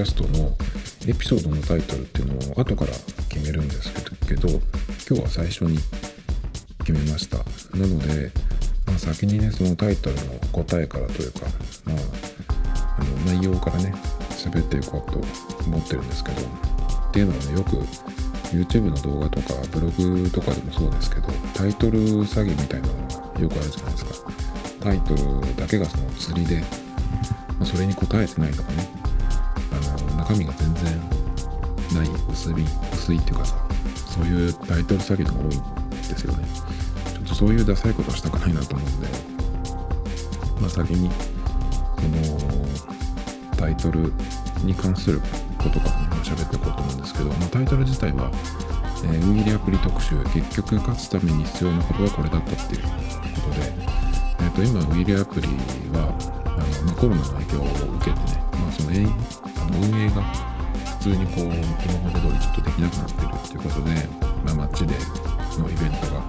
[0.00, 0.56] キャストの
[1.06, 2.92] エピソードのタイトルっていうのを後から
[3.28, 3.92] 決めるんです
[4.26, 4.58] けど今
[5.08, 5.76] 日は最初に
[6.86, 7.36] 決めました。
[7.76, 8.32] なので、
[8.86, 10.22] まあ、先にねそのタイトルの
[10.52, 11.40] 答えからというか、
[11.84, 11.96] まあ、
[12.98, 13.94] あの内容からね
[14.30, 15.18] 喋っていこうと
[15.66, 17.76] 思ってるんですけどっていうのはねよく
[18.56, 22.94] YouTube の動画とかブログとかでもそうですけどタイトル詐欺みたいなの
[23.34, 24.32] がよくあるじゃないですか。
[24.80, 26.64] タイトルだけがその釣りで、ま
[27.60, 28.99] あ、それに答えてないとかね
[30.30, 30.84] 中身が全然
[31.94, 32.54] ない薄い
[32.92, 33.56] 薄いっていうかさ
[34.06, 35.50] そういうタイトル詐欺のが多いん
[35.90, 36.44] ですよね。
[37.14, 39.08] ちょっとそういうダサいことはしたくないなと思うんで
[40.60, 41.10] まあ先に
[41.96, 44.12] そのタイトル
[44.62, 45.20] に関する
[45.58, 48.30] ことからね喋っていこうと思うんですけど、まあ、タイトル自体は、
[49.04, 53.72] えー、ウィリアプリ特集結局勝つために必要なことはこれだったっていうことで、
[54.40, 55.48] えー、と今ウィリアプリ
[55.92, 56.14] は
[56.46, 56.50] あ
[56.84, 57.64] の、まあ、コロナの影響を
[57.96, 58.90] 受けてね、まあ、その
[59.78, 60.22] 運営が
[60.98, 61.54] 普通にこう今
[62.02, 63.90] まで通りちょっとできなくなってるっていうことで、
[64.44, 64.94] まあ、街で
[65.58, 66.22] のイベントが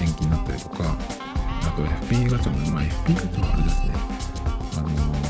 [0.00, 0.96] 延期になったりとか
[1.62, 3.94] あと FP ガチャも、まあ、FP ガチャはあれですね。
[4.78, 5.20] あのー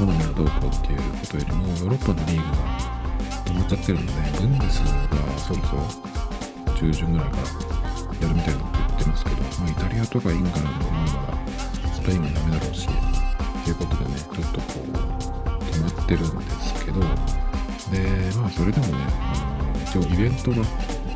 [0.00, 2.64] 好みがどうこうっていうことよりもヨーロッパのリーグが
[3.44, 5.82] 止まっちゃってるのでブンデスがそろそろ
[6.74, 12.92] 中旬ぐらいからやるみたいなこと言ってますけど、まあ、イタリアとかイングランドもまだスペインもダメだろうしと
[13.68, 14.64] いうことでねちょっとこ
[15.18, 15.19] う
[15.80, 17.06] 止まってるんですけどで
[18.36, 20.64] まあそれでもねあの一応イベントが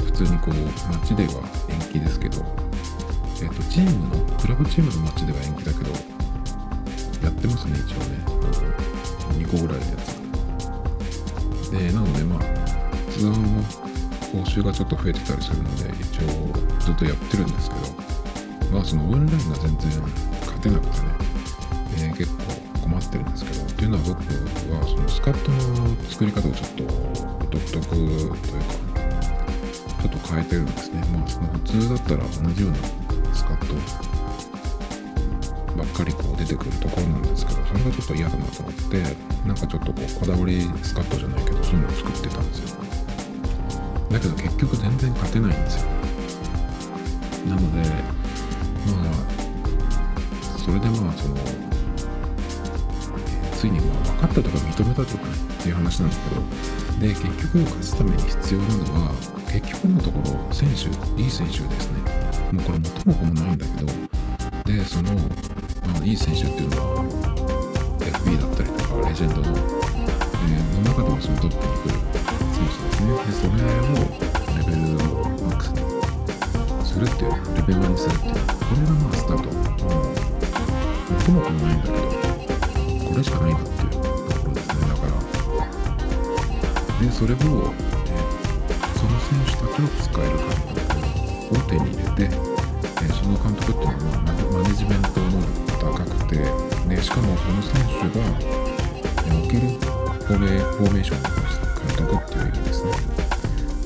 [0.02, 0.54] 普通にこう
[0.92, 2.44] 街では延期ですけど
[3.42, 5.90] えっ、とチームのクラブチームの街では延期だけど
[7.24, 8.34] やってますね一応ね。
[9.38, 11.70] 2個ぐらいのやつ。
[11.70, 12.40] でなのでまあ
[13.10, 13.62] ツアーも
[14.32, 19.90] 報酬がちょっと増えてたりするので一応ずっとやってるんですけどまあそのオンラインが全然
[20.40, 21.13] 勝てなくてね、
[23.06, 24.18] ってるんですけどっていうのは僕
[24.74, 26.84] はそのスカットの作り方をちょっと
[27.50, 28.36] 独特というか
[30.02, 31.00] ちょっと変えてるんですね。
[31.12, 32.76] まあその普通だったら同じような
[33.34, 33.74] スカット
[35.76, 39.02] ばっかりこう出てくるところなんですけどそれがちょっと嫌だなと思って
[39.46, 42.78] なんかちょっとこうこだわりスカットじゃないけどそういうのを作ってたんですよ。
[44.10, 45.88] だけど結局全然勝てないんですよ。
[47.48, 49.02] なのでま
[50.54, 51.34] あそれでまあその
[53.64, 59.12] ついにまあ分かったとか認めたとかっていう話なんですけどで結局勝つために必要なのは
[59.50, 62.00] 結局のところ選手いい選手ですね。
[62.52, 63.90] もうこれ元も子もないんだけど
[64.64, 67.04] でそのまあ、いい選手っていうのは
[68.00, 71.96] FB だったりとかレジェンドの、えー、の中でもそのトップに来る
[72.52, 73.16] 選手ですね。
[73.24, 74.04] でそれを
[74.58, 75.80] レベルをマックスに
[76.84, 79.48] するっていうレベルにするっていうこれがまあスタート。
[79.48, 80.24] うん。
[81.16, 82.23] 元も子もないんだけど
[83.14, 84.02] これしかないなっていうとこ
[84.48, 84.88] ろですね。
[84.88, 85.14] だから。
[86.98, 87.46] でそれを、えー、
[88.98, 90.90] その選手たちを使える監督
[91.54, 92.34] を手に入れて、
[93.02, 94.18] え、その監督っていうのは
[94.50, 96.42] マネジメント能力高くて
[96.88, 98.26] でしかもその選手が
[99.38, 99.68] 置ける
[100.26, 102.90] フォフォーメーションの監督っていう意味ですね。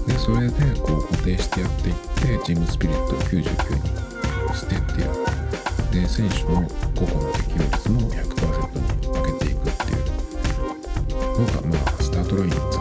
[0.07, 3.45] でそれでこう固定してやっていってチームスピリットを99に
[4.57, 5.39] してっていう
[5.91, 6.67] で選手の
[6.97, 8.58] 個々の適応率も100%
[12.37, 12.78] ま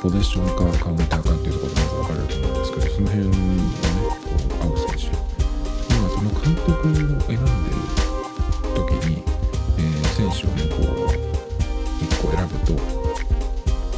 [0.00, 3.40] ポゼッションかカウンターかっていうところでまず分かれると思うんですけどその辺をね
[4.22, 5.10] こう合う選手
[5.90, 6.94] 今その監督を
[7.26, 7.82] 選んでる
[8.78, 9.22] 時に、
[9.76, 11.10] えー、選手をねこう
[11.98, 12.74] 1個選ぶと、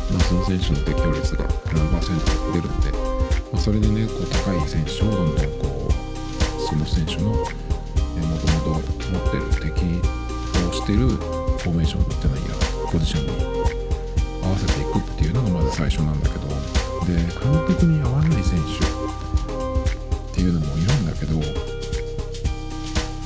[0.08, 1.44] まあ、その選手の適応率が
[1.74, 2.90] 何パーセント出るんで、
[3.52, 10.00] まあ、それでねこう高い選手をどんどんこうその選手のもともと持ってる敵
[10.64, 12.56] をしてるフォーメーションじゃないや
[12.90, 13.89] ポジションに。
[15.80, 16.46] 最初なんだけど。
[17.06, 17.24] で監
[17.66, 18.84] 督に合わない選手。
[18.84, 21.40] っていうのもいるんだけど。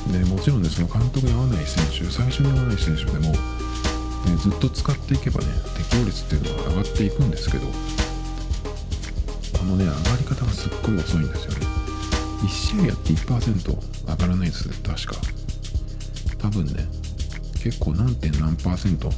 [0.09, 3.37] でもちろんねその監督に合わない選手最初に合わない選手でも、ね、
[4.39, 7.67] ずっと使っていけばね適応率っていうのは上がっていくんですけど。
[7.67, 7.73] こ
[9.65, 11.57] のね上がり方がすっごい遅いんですよね。
[12.41, 15.15] 1試合やって1%上がらないです確か。
[16.37, 16.87] 多分ね
[17.61, 19.09] 結構何点何パーセント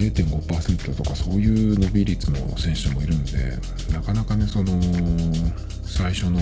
[0.00, 3.32] 0.5%とかそういう伸び率の選手もいるんで
[3.92, 4.80] なかなかねその
[5.84, 6.40] 最初の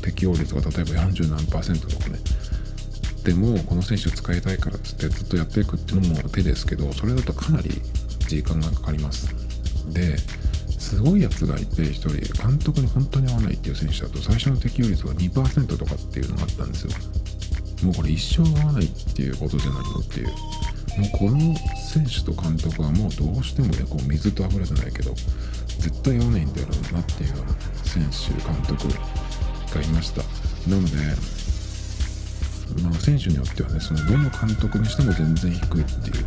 [0.00, 2.18] 適応率が例えば40何パーセントとかね。
[3.24, 7.70] でもこの選手を使いたいからっつってずっとやっていくっていうのも手ですけどそれだとかなり
[8.28, 9.28] 時間がかかります。
[9.92, 10.18] で
[10.78, 12.46] すごいやつがいて1人。
[12.46, 16.90] 監督に本当に合わないっていう選手だと最初の適応率が2%とかっていうのがあったんですよ。
[17.82, 20.28] もうこれ一生合わないっていうことじゃないのっていう。
[20.98, 25.12] もうこの選手と監督はもうどうしてもねこう水と油じゃないけど
[25.78, 27.34] 絶対合わないんだろうなっていう
[27.84, 28.88] 選手監督
[29.74, 30.22] がいました。
[30.70, 30.96] なので
[32.82, 36.26] まあ選手によってはねそのどの監督にしても全然低いっていう。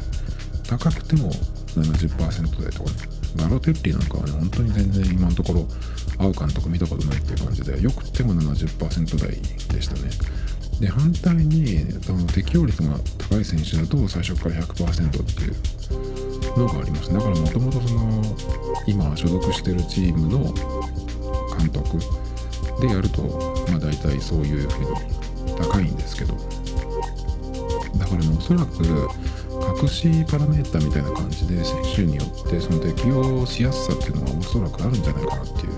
[0.68, 1.32] 高くても
[1.76, 2.98] 70%台とかね。
[3.38, 5.68] ガロテッリなんかはね本当に全然今のところ
[6.18, 9.30] 合う監督見たことないっていう感じでよくても70%台
[9.74, 10.10] でしたね。
[10.80, 17.14] で反対にあの適応率が高い選手だと最初から100%っていうのがあります。
[17.14, 18.36] だからもともとその
[18.86, 20.54] 今所属してるチームの
[21.58, 21.98] 監督
[22.80, 23.24] でやると
[23.70, 26.36] まあ大体そういうふうに高いんですけど。
[27.98, 28.84] だからねおそらく
[29.82, 35.74] 隠しパラメータみたいな感じで選手によってその適用しやすさっていうのはおそらくあるんじゃないかなっていう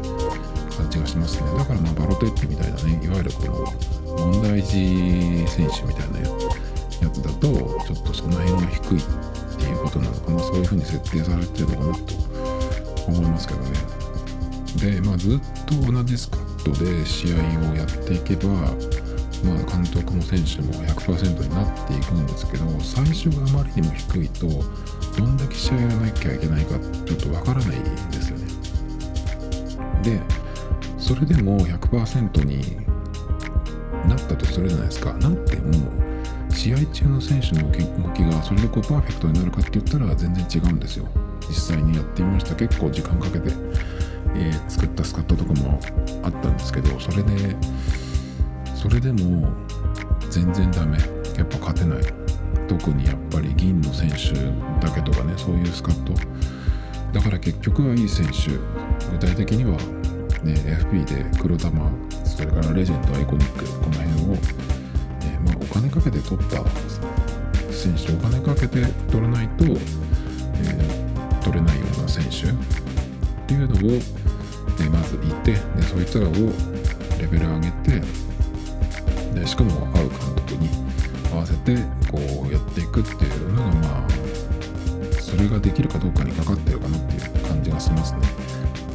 [0.76, 1.58] 感じがしますね。
[1.58, 3.74] だからまあバロテッテみたいなねいわゆるこの
[4.18, 9.04] 問題児選手みたいなやつだとちょっとその辺が低いっ
[9.58, 10.40] ていうことなのかな。
[10.40, 12.14] そういうふうに設定されてるのかなと
[13.08, 13.70] 思いますけどね。
[14.94, 17.38] でまあずっと同じスカットで試合
[17.72, 18.50] をやっていけば
[19.44, 24.48] まあ、監督も選手も100%になっていくんですけど最初があまりにも低いと
[25.18, 28.46] どんだけ試合やらなきゃいけないかちょっとわからないんですよね。
[30.04, 30.22] で
[30.98, 32.89] それでも100%に
[34.10, 35.14] なったとするじゃないですか。
[35.14, 35.74] なっても
[36.50, 41.08] 試合中の選手の動きがそれでこうパーフェクトになるかって言ったら全然違うんですよ。
[41.48, 42.56] 実際にやってみました。
[42.56, 43.52] 結構時間かけて、
[44.36, 45.80] えー、作ったスカットとかも
[46.24, 47.56] あったんですけどそれで
[48.76, 49.52] それでも
[50.30, 50.98] 全然ダメ。
[51.38, 52.00] やっぱ勝てない。
[52.68, 54.34] 特にやっぱり銀の選手
[54.86, 56.14] だけとかねそういうスカット。
[57.14, 58.52] だから結局はいい選手。
[59.12, 59.72] 具体的には、
[60.44, 61.90] ね、FP で黒玉
[62.40, 64.38] それからレジェンドアイコニックこの辺を、
[65.24, 66.64] えー、まあ、お金かけて取った
[67.70, 68.82] 選手お金かけて
[69.12, 72.54] 取らないと、えー、取れないような選手っ
[73.46, 74.00] ていうのを、
[74.80, 76.32] え、まずいてでそいつらを
[77.20, 78.02] レベル上げて
[79.38, 80.70] でしかも合う監督に
[81.34, 81.76] 合わせて
[82.10, 82.20] こ
[82.50, 84.10] うやっていくっていうのがまあ
[85.20, 88.49] それができるかどうかにかかってるかなっていう感じがしますね。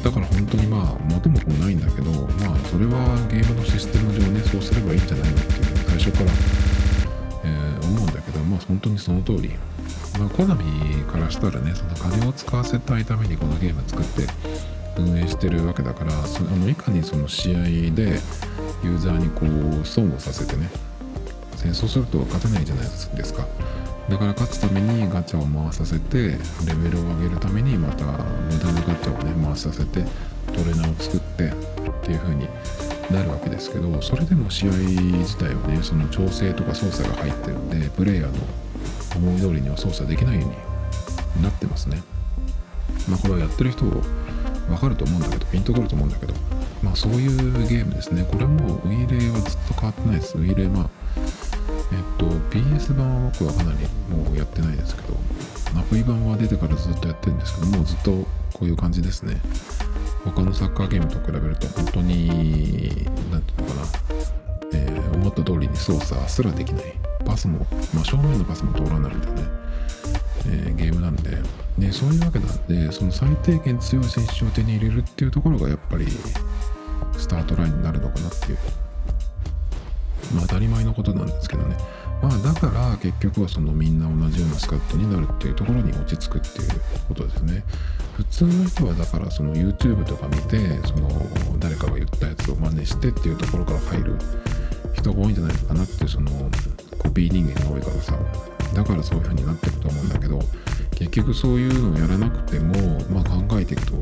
[0.05, 6.31] だから本当にまあ元も子もないんだけどまあそれはゲームのシステム上ねそうすればいいんじゃないのっていう最初から、
[7.43, 9.49] えー、思うんだけどまあ本当にその通り。
[10.19, 10.63] まあコナミ
[11.11, 14.27] からしたらねその金を使わせたいためにこのゲーム作って
[14.97, 18.21] 運営してるわけだからそあのいかにその試合で
[18.83, 19.45] ユーザーにこ
[19.81, 20.69] う損をさせてね
[21.57, 23.45] 戦争すると勝てないじゃないですか。
[24.09, 26.37] だから勝つためにガチャを回させてレ
[26.75, 30.03] ベルを上げるためにまた無駄なガチャをね回させて
[30.47, 31.53] トレーナーを作ってっ
[32.05, 32.47] ていう風に
[33.11, 38.43] なるわけですけどそれでも試合自体はねその調整とか操作が入ってるんでプレイヤーの
[39.15, 42.01] 思い通りには操作できないようになってますね。
[43.09, 43.85] まあこれはやってる人
[44.69, 46.33] わかると思うんだけどピンとくると思うんだけど
[46.81, 48.23] まあそういうゲームですね。
[48.29, 50.37] これはもうウィーレイはずっと変わってないです。
[50.37, 50.89] ウィーレイまあ
[51.91, 53.77] えっと PS 版は僕はかなり
[54.09, 55.13] もうやってないですけど
[55.79, 58.11] アプリ版は出てからずっとやってるんですけどもうずっと
[58.53, 59.39] こういう感じですね。
[60.23, 63.87] 他のサッカーゲームと比べると本当に何ていうのかな、
[64.73, 66.95] えー、思った通りに操作すらできない。
[67.25, 69.47] パスも、まあ、正面のパスも通らないみたいなね、
[70.47, 71.31] えー、ゲームなんで、
[71.77, 76.05] ね、そういうわけなんでその最低限強い選手を手に入れるっていうところがやっぱり
[77.17, 78.57] スタートラインになるのかなっていう
[80.35, 81.77] まあ当たり前のことなんですけどね。
[82.21, 86.69] まあだから結局はそのみんな同じようなスカットになるっていうところに落ち着くっていう
[87.07, 87.63] ことですね。
[88.17, 91.09] 普通の人はだからその YouTube とか見てその
[91.59, 94.17] 誰かが言ったやつを真似してっていうところから入る
[94.93, 96.31] 人が多いんじゃないのかなっていうその
[96.99, 98.17] コピー人間が多いからさ。
[98.73, 100.39] だからそういう風になってると思うんだけど
[100.91, 103.93] 結局そういうのをやらなくても、まあ、考えていくと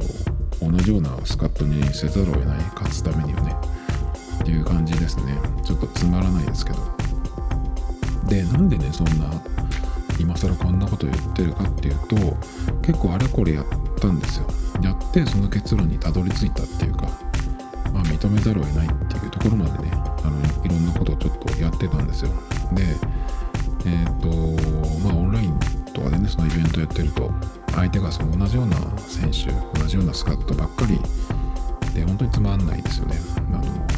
[0.61, 2.57] 同じようなスカットにせざるを得ない。
[2.75, 3.55] 勝つためにはね。
[4.43, 5.37] っていう感じですね。
[5.63, 6.79] ちょっとつまらないですけど。
[8.27, 9.29] でなんでねそんな
[10.19, 12.15] 今更こんなこと言ってるかっていうと
[12.81, 13.65] 結構あれこれやっ
[13.99, 14.47] たんですよ。
[14.81, 17.07] やってその結論にたどり着いたっていうか
[17.93, 22.31] まあ認めざるを得ないっていうところまでねあのいろんなことをちょっとやってたんですよ。
[22.73, 22.83] で
[23.85, 25.57] えっ、ー、とまあオンライン
[25.93, 27.31] とかでねそのイベントやってると
[27.71, 30.99] 相手がその同じような選手同じようなスカットばっかり
[31.93, 33.15] で本当につまんないですよね。
[33.53, 33.92] あの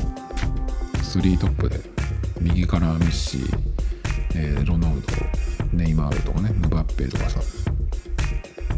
[1.20, 1.80] 3トップで
[2.42, 3.58] 右からメッシー、
[4.36, 5.02] えー、ロナウ
[5.72, 7.40] ドネイマールとかねムバッペとかさ。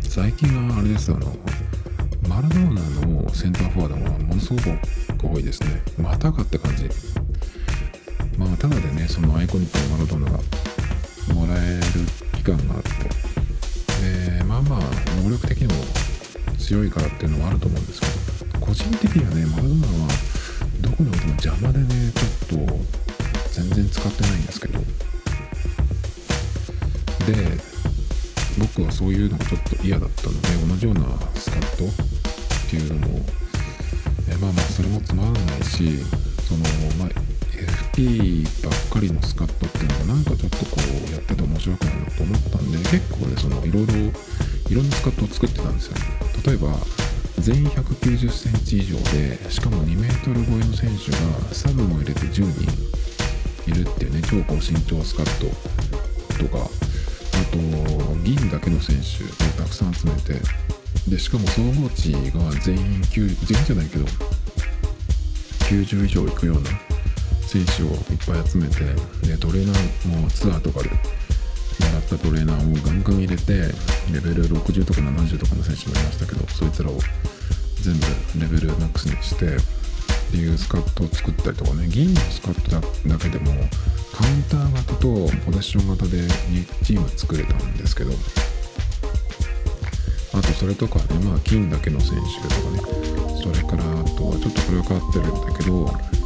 [0.07, 1.35] 最近はあれですあの
[2.27, 5.81] マラドーナのセンターフォワードがものすごく多いですね。
[5.99, 6.89] またかって感じ。
[8.37, 10.37] まあただでねそのアイコニックのマラドーナが
[11.33, 11.83] もらえる
[12.35, 14.37] 期間があって。
[14.37, 14.79] でまあまあ
[15.23, 15.73] 能力的にも
[16.59, 20.36] 強いからっていうのはあると思うんですけど個人的にはねマラドーナは
[20.81, 22.11] どこに置いても邪魔でね
[22.49, 22.77] ちょっと
[23.51, 24.79] 全然使ってないんですけど。
[27.27, 27.33] で
[28.57, 31.01] 僕はそういうのがちょっと嫌だったので同じような
[31.35, 33.19] スカットっていうのも
[34.29, 35.99] えまあまあそれもつまらないし
[36.47, 36.63] その
[36.97, 37.09] まあ
[37.93, 40.77] FP ばっかりのスカットっていうのがなんかちょっとこ
[41.09, 43.93] うやってて面白くないなと思ったんで結構ねそのいろいろ
[44.69, 45.93] いろんなスカットを作ってたんですよ。
[46.45, 46.69] 例えば
[47.39, 51.17] 全員190センチ以上でしかも2メートル超えの選手が
[51.53, 57.57] サブも入れて10人いるっていうね超高身長スカットとかあと
[58.23, 59.27] 銀だけの選手を
[59.57, 60.33] たくさん集めて
[61.07, 64.05] でしかも総合値が全員9全員じゃないけど
[65.69, 66.69] 90以上いくような
[67.45, 68.83] 選手をいっぱい集めて
[69.25, 70.89] でトレーナーもツアーとかで
[72.07, 73.53] ったトレーナーをガンガン入れて
[74.13, 76.97] レベル60とか70とかの選手もいましたけどそいつらを
[77.81, 83.51] 全部レベルマックスにしてっていうスカットを作ったりとかね銀のスカットだけでも
[84.15, 85.07] カウンター型と
[85.45, 88.11] ポゼッション型で2チーム作れたんですけど
[90.33, 92.79] あとそれとかねまあ金だけの選手とかね
[93.41, 96.16] それからあとはちょっとこれは変わってるんだけど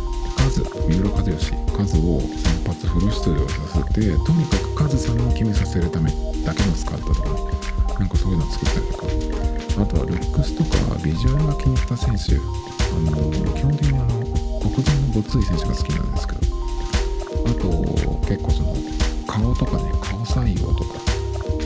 [0.51, 6.11] 数三浦和義数を先発フル出場させてとにかく数さんを決めさせるため
[6.43, 7.35] だけの使ったとかね
[7.99, 9.41] なんかそういうのを作ったりとか。
[9.81, 12.39] あとはルックスとかビジュアルが気に入った選手あ
[12.99, 14.19] の基本的にあの
[14.59, 16.41] 黒人のごつい選手が好きなんですけど。
[17.47, 17.69] あと
[18.27, 18.75] 結構その
[19.25, 20.99] 顔とかね顔採用とか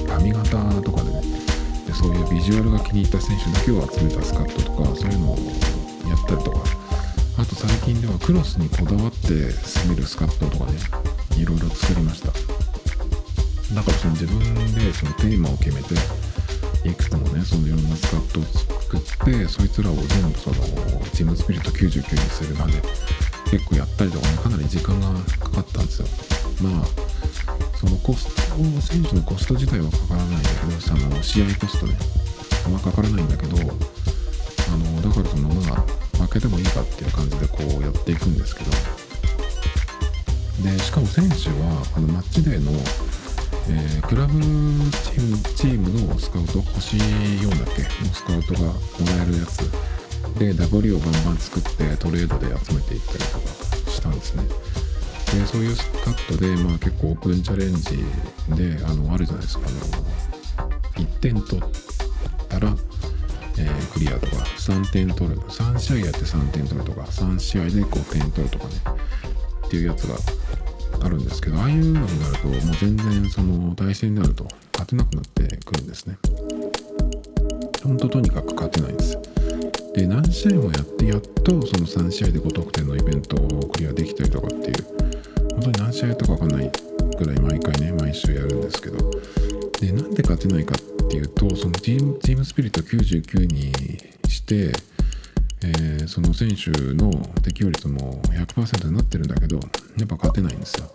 [0.08, 1.22] 髪型とかでね
[1.88, 5.36] でそういうビジュアルが気に入った選手だけを集めたスカットとかそういうのを
[6.08, 6.85] やったりとか。
[7.38, 10.77] あと最近ではクロスにこだわって攻めるスカットとかね
[11.38, 12.27] いろいろ作りました。
[13.74, 14.39] だからその自分
[14.74, 15.96] でそのテーマを決めて
[16.88, 20.56] いくつもねそのいろんなスカットを作ってそいつらを全部その
[21.13, 22.74] チームスピリット99にするまで
[23.50, 25.08] 結構やったりとかねかなり時間が
[25.39, 26.08] かかったんですよ。
[26.62, 26.86] まあ
[27.75, 28.32] そのコスト
[28.82, 31.98] 選手のコスト自体はかからないんだけどその試合コストね
[32.65, 33.58] あんまかからないんだけど
[34.67, 38.72] あのだからそのまあ負けてもいいかっていう感じでこうやっていくんですけど。
[40.63, 42.72] でしかも選手はあのマッチデーの、
[43.69, 47.84] えー、クラブチームチームのスカウト星4だっけ？
[47.84, 48.74] のスカウトがも
[49.17, 49.69] らえるやつ。
[50.39, 54.43] で W をバンバン作ってトレードで集めていったりとかしたんですね。
[55.39, 57.98] でそういうカットで、まあ、結構オープンチャレンジ
[58.55, 59.65] であのあるじゃないですか。
[60.57, 61.63] あの1点取っ
[62.48, 62.75] たら、
[63.57, 65.38] えー、クリアとか3点取る。
[65.38, 68.71] 3試合やって3点取るとか3試合で5点取るとかね。
[69.67, 70.15] っていうやつが
[71.05, 76.17] あるんですけどああいうのになるともう全然その対戦になると勝てなくなってくるんですね。
[77.83, 79.17] ほんととにかく勝てないんです。
[79.95, 84.85] で何試合もやってやっとその3試合で5得点のイベントをクリアできたりとかっていう
[85.51, 86.71] 本当に何試合やったか分かんない
[87.17, 88.97] ぐらい毎回ね毎週やるんですけど。
[89.79, 93.71] でなんで勝てないかってっていうとそのチームチームスピリット99に
[94.27, 94.71] して、
[95.63, 97.12] えー、その選手の
[97.43, 99.62] 適応率も100%になってるんだけどや
[100.03, 100.89] っぱ勝てないんですよ。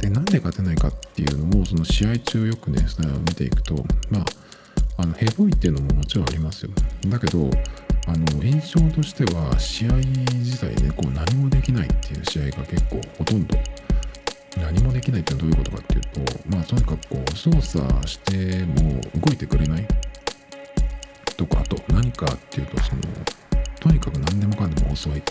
[0.00, 2.86] でなんで勝てないかっていうのもその試合中よくね
[3.28, 3.74] 見ていくと
[4.10, 4.24] まあ
[4.98, 6.70] あのヘボいっていうのももちろんありますよ。
[7.08, 7.50] だけど
[8.06, 13.58] あの印象としては試合自体でこう何もできないっていう試合が結構ほとんど。
[14.58, 19.86] 何もできないってどういうことかっていうとまあとにかくこう操作しても動いてくれない
[21.36, 23.02] とかあと何かっていうとその
[23.80, 25.22] とにかく何でもかんでも遅い。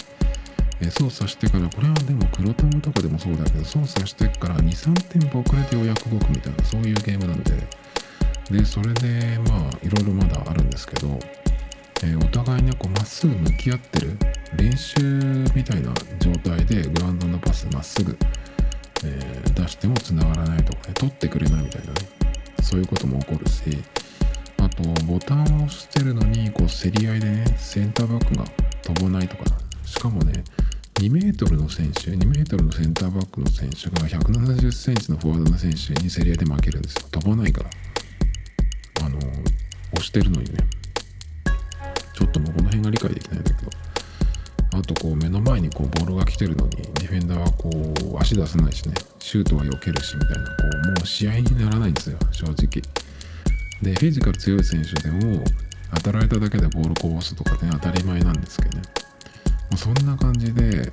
[0.80, 7.54] え操作してからこれはでも黒タムとかでもそうだけど操作してから23店舗遅れてようやく動くみたいなそういうゲームなんで。
[8.52, 11.20] でそれでまあいろいろまだあるんですけど
[12.04, 14.18] えー、お互いねこうまっすぐ向き合ってる
[14.56, 15.00] 練習
[15.56, 18.16] みたいな状態でグラウンドのパスまっすぐ
[19.04, 21.94] えー、出しても繋がらないとかね取ってくれないみたいなね
[22.62, 23.62] そういうことも起こるし
[24.60, 28.46] あとボタンを押してるのにこう競り合いでねセンターバックが
[28.82, 29.44] 飛ばないとか
[29.86, 30.44] しかもね
[30.98, 37.08] 2メートルの選手2メートルのセンターバックの選手が170センチのフォワードの選手に競り合いで負けるんですよ。
[37.12, 37.70] 飛ばないから。
[39.06, 40.58] あの押してるのにね。
[42.14, 43.70] ちょっともうこの辺が理解できないんだけど。
[44.78, 50.54] あとこう目の前にこうボールが来てるのにディフェンダーはこう足出せないしねシュートは避けるしみたいなこ
[50.86, 52.82] うもう試合にならないんですよ正直。
[53.82, 55.44] でフィジカル強い選手でも
[55.96, 58.84] 当たられただけでボールこぼすとかね当たり前なんですけどね。
[59.76, 60.92] そんな感じで、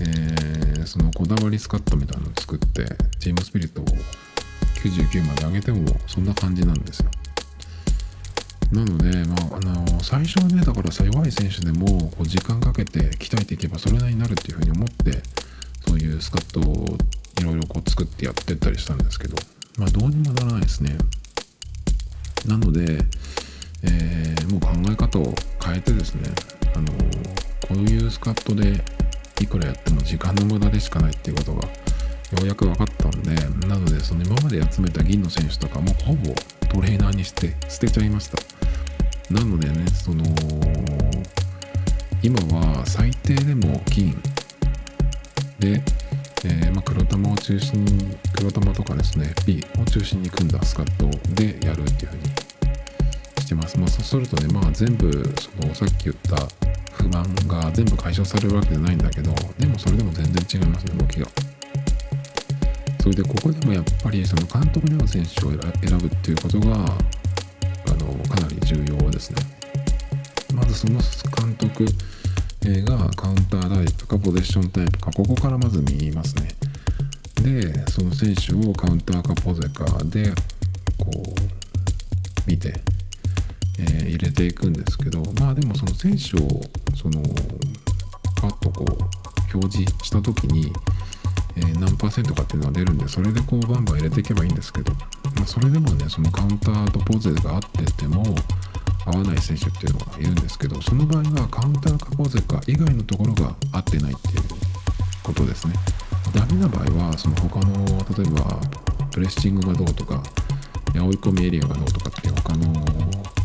[0.00, 2.86] えー、そのこだわりスカットみたいなのを作って
[3.18, 3.84] チームスピリットを
[4.82, 7.10] 99まで上げてもそんな感じなんですよ。
[8.72, 15.22] なので、まあ、あの最初はねだから弱い選手でもこう時間かけて鍛えていけばそれなりになるっていうふうに思って
[15.86, 16.96] そういうスカットを
[17.40, 19.36] いろいろこう作ってやってったりしたんですけど
[19.78, 20.96] まあどうにもならないですね。
[22.46, 22.98] なので、
[23.84, 25.34] えー、もう考え方を
[25.64, 26.30] 変えてですね
[26.74, 26.92] あの
[27.66, 28.84] こういうスカットで
[29.40, 31.70] いくらやっても時間の無駄でしかないっていうことがよ
[32.42, 33.34] うやく分かったんで
[33.66, 36.34] なのでその今まで集めた銀の選手とかもほぼ
[36.68, 38.57] トレーナーにして捨てちゃいました。
[39.30, 40.24] なのでねその
[42.22, 44.12] 今は最低でも金
[45.58, 45.82] で、
[46.44, 52.22] えー、まあ、黒玉を中心に黒玉とかですね P を中心に組んだスカットでやるっていうふうに
[53.42, 53.78] してます。
[53.78, 56.48] まあ、そうするとねまあ全部そのさっき言った
[56.92, 61.26] 不満が全部解消されるわけじゃないんだけどでもそれでも全然違いますね動きが。
[63.00, 68.77] それでここでもやっぱりその監督での選手を選ぶっていうことがあのかなり重要
[69.18, 69.42] ですね。
[70.54, 71.00] まずその
[71.36, 71.84] 監督
[72.84, 76.48] がカウンタータイプかポゼッションタイプかここからまず見ますね。
[77.42, 80.30] でその選手をカウンターかポゼかで
[80.98, 82.80] こう見て、
[83.80, 86.60] えー、入れていくんですけどまあでもその選手を
[86.96, 87.20] その
[88.40, 90.72] パッとこう表示した時に
[91.56, 98.22] えー、何パーセントかっていうのが出るんでそれでこうバンバン入れていけばいいんですけど、まあ、それでもねそのカウンターとポーズが合ってても
[99.10, 104.42] 合わない選手っていうのがいるんですけどその場合はカウンターかポーゼか以外のところが合ってないっていう
[105.22, 105.74] ことですね。
[106.34, 108.60] ダメな場合はその他の例えば
[109.10, 110.22] プレッシングがどうとか
[110.92, 112.72] 追い込みエリアがどうとかっていう他の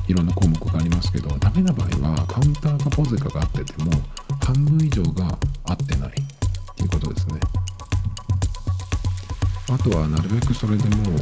[0.07, 3.91] いろんな項目がありますけどダメな場合はカウンターかポゼかが合ってても
[4.43, 6.13] 半分以上が合ってないっ
[6.75, 7.39] ていうことですね。
[9.71, 11.17] あとはなるべくそれでも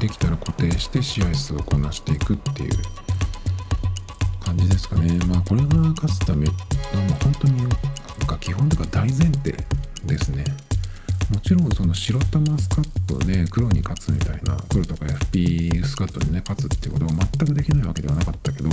[0.00, 2.70] できたら固定して試合数をこなしていくっていう
[4.82, 5.18] ですかね。
[5.26, 6.58] まあこれが勝つための、ま
[7.14, 7.68] あ、本当になん
[8.26, 9.54] か基本というか大前提
[10.04, 10.44] ですね。
[11.32, 18.68] もちろんその白玉スカットで黒に勝つみたいな黒とか FP スカットでね勝つっていうことが全くできないわけではなかったけど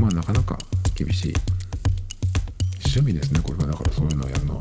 [0.00, 0.58] まあなかなか
[0.96, 1.34] 厳しい
[2.86, 4.60] 趣味ですねこれがだからそういうのをやるのは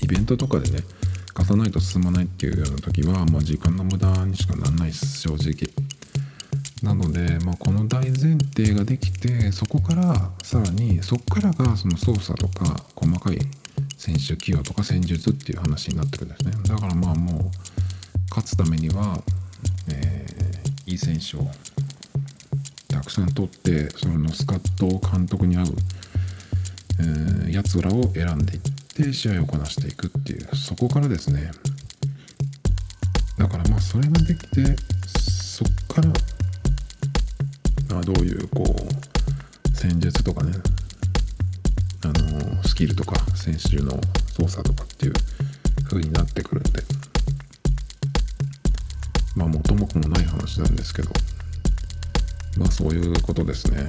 [0.00, 0.78] イベントとかでね
[1.34, 5.85] 貸さないと進まないっていうような時は、まあ、時間の無駄にしかならないです正直
[6.82, 13.38] なので、まあ、この大前提ができてそこからさらにそこからがその操作とか細かい
[13.96, 16.52] 選手起用とか戦術っていう話になってくるんですね。
[16.68, 17.50] だからまあもう
[18.28, 19.22] 勝つためには、
[19.88, 21.48] えー、いい選手を
[22.88, 25.66] たくさん取ってそのスカット監督に合う、
[27.00, 28.60] えー、やつらを選んでいっ
[28.94, 31.50] て試合をこなしていくっていうそこからですね。
[33.38, 34.76] だからまあそれができて
[35.18, 36.12] そっから
[37.98, 40.52] あどういうこう戦術とかね
[42.04, 43.98] あのスキルとか選手の
[44.36, 45.12] 操作とかっていう
[45.88, 46.82] 風になってくるんで。
[49.34, 51.10] まあ元も子もない話なんですけど。
[52.58, 53.86] まあそういうことですね。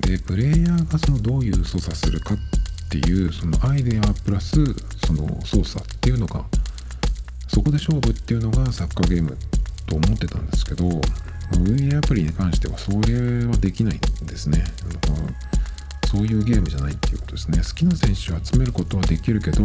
[0.00, 2.38] でプレイヤーがそのどういう操作するかっ
[2.96, 4.54] っていうそのアイデアプラス
[5.04, 6.44] その操作っていうのが
[7.48, 9.36] そこで勝負っていうのがサッカーゲーム
[9.86, 10.88] と思ってたんですけど
[11.52, 14.64] 運営アプリに関してはそれはできないんですね。
[16.06, 17.58] そういうゲームじゃないっていうことですね。
[17.58, 19.64] 好きな選手を集めることはできるけど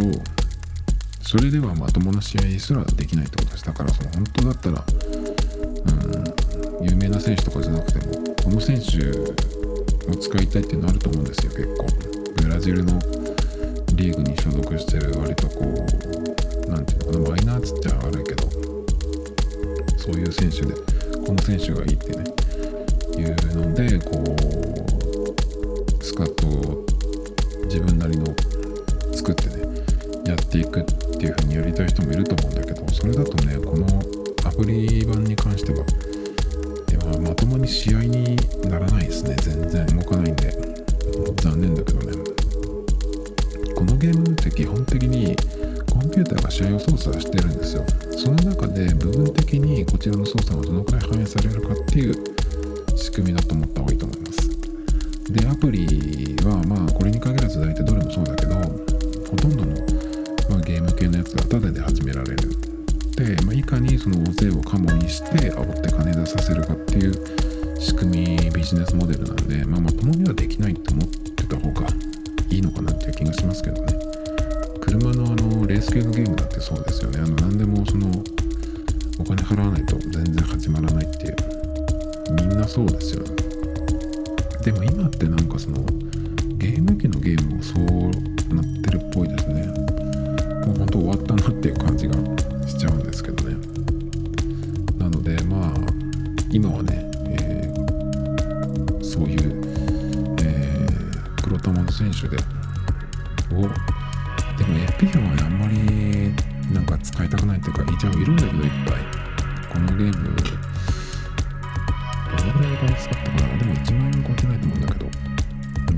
[1.21, 3.65] それではまともな試合すらできないってことです。
[3.65, 4.83] だからその本当だったら
[6.79, 8.13] うん有名な選手とかじゃなくても
[8.43, 8.97] この選手
[10.09, 11.85] を使いたいっていうのあると思うんですよ結構。
[12.41, 12.99] ブラジルの
[13.93, 18.49] リーグに所属してる割とこう何ていうのかなマイナーっつっちゃ悪いけど
[19.97, 20.88] そういう選手で。
[21.29, 22.23] この選手がいいってね
[23.15, 26.83] いうのでこうスカットを
[27.65, 28.25] 自分なりの
[29.13, 29.61] 作ってね
[30.25, 33.85] やっていくっていう風にやりたい人もいると思うんだけどそれだとねこの
[34.43, 35.85] アプリ版に関しては
[36.87, 38.35] ではまともに試合に
[38.67, 39.35] ならないですね。
[39.43, 40.51] 全然動かないんで。
[41.43, 42.17] 残念だけどね。
[43.75, 45.35] このゲームって基本的に
[45.99, 47.83] コンピューターが試合を操作してるんですよ。
[48.11, 52.15] その中で部分的にこちらの操作がどのくらい反映されるかっていう
[52.95, 54.49] 仕組みだと思った方がいいと思います。
[55.29, 59.75] でアプリはまあこれに限らず大体どれもそうだけどほとんどの、
[60.49, 62.37] まあ、ゲーム系のやつはタダで始められる。
[63.17, 67.13] で、まあ、いかにその大勢をカモにして煽って金出させるかっていう
[67.77, 71.87] 仕組みビジネスモデルなんで、まあ、まともにはできないと思ってた方が
[72.49, 73.88] いいのかなっていう気がしますけどね。
[74.81, 77.19] 車のあのレース系のゲームだってそうですよね。
[77.19, 78.07] あの何でもその
[79.19, 81.35] お金払わないと全然始まらないっていう。
[82.31, 83.35] みんなそうですよね。
[84.63, 85.77] でも今ってなんかその
[86.57, 89.65] ゲーム機のゲームもそうなってるっぽいですね。
[90.67, 92.13] もうほんと終わったなっていう感じが
[92.67, 93.55] しちゃうんですけどね。
[94.97, 95.73] なのでまあ
[96.51, 99.61] 今はね、えー、そういう、
[100.41, 102.37] えー、黒玉の選手で
[109.79, 110.35] このゲーム
[112.37, 115.05] どのぐらいお金使ったかなでも1万円超えてないと思うんだけど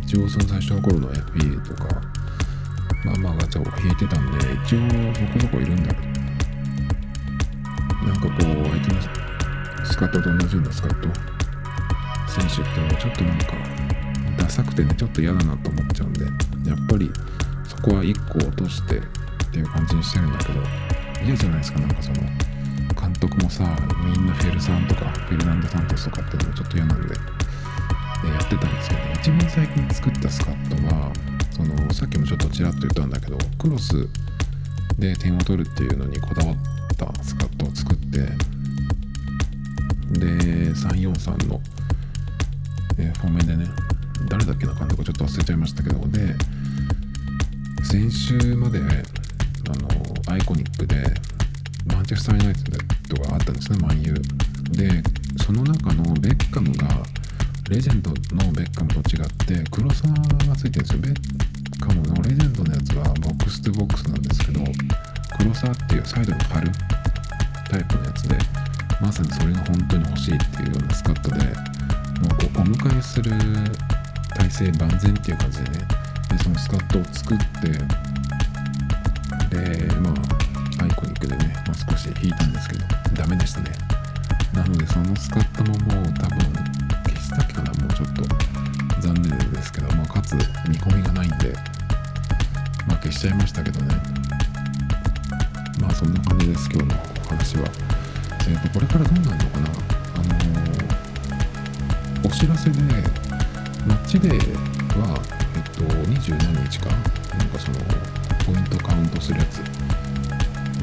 [0.06, 2.02] 一応その最初の頃の FP とか
[3.04, 4.80] まあまあガチャを引いてたんで一応
[5.16, 6.08] そこそこいるんだけど
[8.06, 9.02] なんかこう相手の
[9.86, 11.08] スカットと同じようなスカット
[12.30, 13.46] 選手ってちょっとなんか
[14.38, 16.26] ダサくてねちょっと嫌だなと思っちゃうんで
[16.70, 17.10] やっぱり
[17.68, 19.02] そこは1個落としてっ
[19.52, 20.60] ていう感じにしてるんだけど
[21.26, 22.18] 嫌じゃないですかなんかその
[23.12, 23.64] 監督もさ
[24.06, 31.12] みんなフェルさんとかフェルナンド・サントスとかっていうのもちょっと嫌なんででやってたんですけど、ね、一番最近作ったスカットは
[31.52, 34.08] そのさっきもちょっとちらっと言ったんだけどクロス
[34.98, 36.56] で点を取るっていうのにこだわっ
[36.96, 38.20] たスカットを作って
[40.18, 40.28] で
[40.74, 41.60] 343の、
[42.98, 43.66] えー、フォーメンでね
[44.30, 46.36] 誰だっけな監督ちょっと忘れちゃいましたけどで
[47.84, 48.84] 先週まであ
[49.78, 51.04] のアイコニックで
[51.94, 54.78] マンチェスター・ユナイテッドがあったんですね、マンユー。
[54.78, 55.04] で、
[55.44, 56.88] その中のベッカムが、
[57.70, 61.00] レジェンドのベッカムと違って、黒さがついてるんですよ。
[61.02, 64.64] ベッカムのレジェンドのやつはボックス2ボックスなんですけど、
[65.38, 66.72] 黒さっていうサイドに貼る
[67.70, 68.38] タイプのやつで、
[69.02, 71.54] まさにそれが本当に欲しいっていうようなスカットで、もう
[72.38, 73.32] こうお迎えする
[74.36, 75.88] 体制万全っていう感じでね、
[76.30, 77.72] でそのスカットを作って、
[79.50, 80.14] で、まあ、
[80.82, 83.72] アイコニックでね、まあ、少し引いたんですけどダメでしたね。
[84.54, 86.40] なのでそのスカットももう多分
[87.06, 88.24] 消したっけかなもうちょっと
[89.00, 90.34] 残念ですけど、まあ、かつ
[90.68, 91.54] 見込みがないんで
[92.88, 93.96] まあ消しちゃいましたけどね。
[95.80, 97.64] まあそんな感じです今日のお話は。
[98.50, 99.70] えっ、ー、とこれからどうなるのかな。
[99.70, 102.80] あのー、お知らせで
[103.86, 105.22] マッチデーは
[105.56, 106.90] えっ、と2 7日か
[107.38, 107.78] なんかその
[108.46, 109.62] ポイントカウントするやつ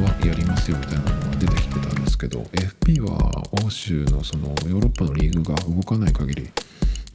[0.03, 6.51] はやりますよみたいなのが出てきてたんですけど FP は欧州のそのヨーロッパのリーグが動かない限り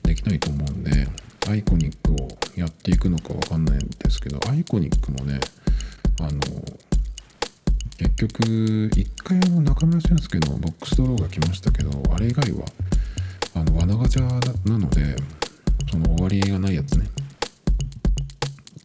[0.03, 1.07] できないと思うんで
[1.47, 5.39] アイコニックをやっていくのかわかんないんですけどアイコニックもね
[6.19, 6.39] あの
[7.97, 12.65] 結局1回の中村俊輔のボックスドローが来ましたけどあれ以外は
[13.55, 15.15] あの罠ガチャなので
[15.89, 17.07] その終わりがないやつね。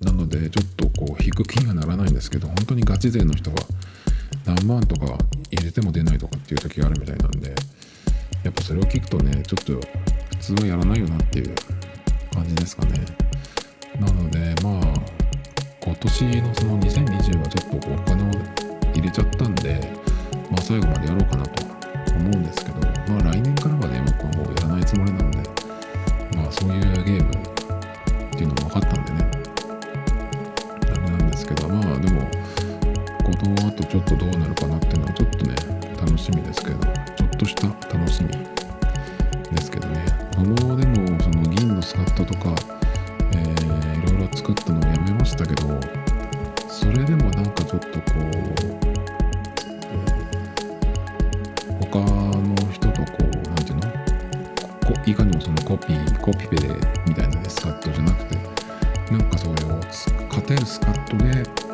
[0.00, 3.56] なのでちょっとこう引く気にはならないんですけど本当にガチ勢の人は
[4.48, 5.18] 何万とか
[5.50, 7.54] 入れても出ないとかっていう時があるみたいなんで
[8.42, 9.86] やっぱそれを聞くとねちょっと
[10.30, 11.54] 普通はやらないよなっていう
[12.32, 13.04] 感じですかね。
[14.00, 14.94] なのでまあ
[15.84, 18.30] 今年のその2020はちょっとお金を
[18.94, 19.92] 入れちゃったんで
[20.50, 21.64] まあ最後までやろうかなと
[22.14, 22.80] 思うんですけど
[23.12, 25.38] まあ来年からはね僕はもうやらないつもりなんで
[26.36, 29.37] まあそういうゲームっていうのも分かったんでね。
[33.40, 35.54] この後ちょっとどうなるかなっていうのはちょっとね
[36.00, 36.78] 楽しみですけど。
[37.16, 40.04] ちょっとした楽しみですけどね。
[40.34, 42.54] このでもその銀のスカットとか、
[43.32, 45.68] えー、いろいろ作ったのをやめましたけど
[46.68, 48.24] それでもなんかちょっとこう、
[51.80, 53.82] 他の人とこう何ていうの？
[53.82, 56.68] こいかにもそのコピーコピペで
[57.06, 58.36] みたいな、ね、スカットじゃなくて
[59.12, 59.78] なんかそれを
[60.28, 61.67] 勝てるスカットで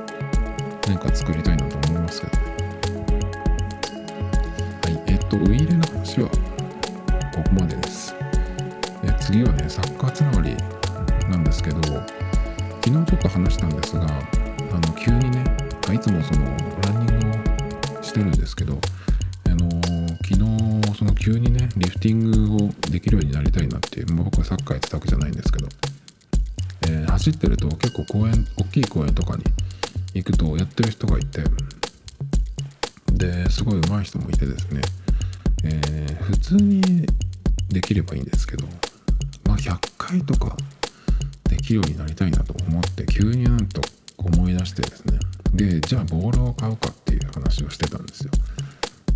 [0.87, 2.37] 何か作りたいなと思いますけど。
[4.83, 8.15] はい、えっと、ウイイレの話はここまでです。
[9.03, 10.57] で次はね、サッカーつながり
[11.31, 11.81] なんですけど、
[12.85, 14.09] 昨日ちょっと話したんですが、あ
[14.79, 15.45] の急にね、
[15.93, 16.45] いつもその
[16.83, 17.39] ランニング
[17.99, 18.79] をしてるんですけど、
[19.47, 19.69] あの
[20.25, 25.69] 昨日その急にねリフティングをできるようになりたいなっていう、まあ、僕はサッカーやってたわけじゃないんですけど、
[26.89, 29.45] えー、走ってると結構公園大きい公園とかに
[30.15, 31.43] 行くとやってる人がいて。
[33.15, 34.83] ですごい上手い人もいてですね、
[35.65, 37.07] えー、普通に
[37.69, 38.67] できればいいんですけど、
[39.47, 40.57] まあ、100回とか
[41.49, 43.81] できるようになりたいなと思って急になんと
[44.19, 45.19] 思い出してですね。
[45.55, 48.31] でじゃあボールを買うかっていう話をしてたんですよ。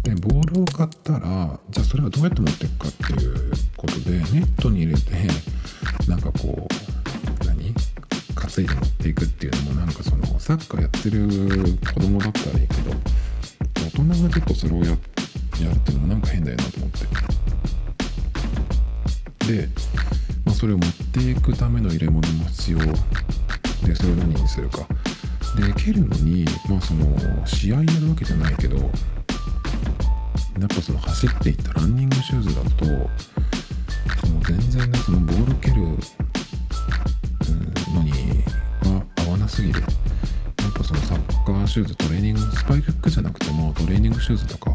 [0.04, 5.12] でボールを買ったらじゃあそれはどうやって持っていくかっていうことでネットに入れて
[6.06, 6.88] なんかこう
[8.61, 11.28] いで持っていくっていうのもなんかそのサッカーやってる
[11.94, 12.92] 子供だったらいいけど
[13.74, 14.98] 大人がちょっとそれをややる
[15.74, 16.98] っていうのもなんか変だよなと思って。
[19.52, 19.68] で、
[20.44, 24.87] まあ、それを持っていくための入れ物も必要でそれを何にするか。
[25.56, 27.06] で蹴るのにまあその
[27.46, 28.90] 試合やるわけじゃないけどやっ
[30.68, 35.74] ぱその走っていったランニングシューズだとその全然ねそのボール蹴る
[39.59, 39.81] すぎる。
[39.81, 39.87] や
[40.68, 44.71] っぱそのサッカーシューズトレーニングスパイクじゃなくてもトレーニングシューズとか